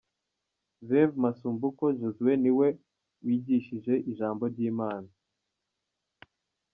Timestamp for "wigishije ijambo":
3.23-4.43